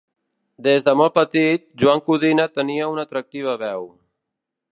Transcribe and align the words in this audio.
Des 0.67 0.87
de 0.87 0.95
molt 1.01 1.13
petit, 1.17 1.65
Joan 1.83 2.01
Codina 2.09 2.49
tenia 2.59 2.91
una 2.97 3.05
atractiva 3.11 3.57
veu. 3.67 3.87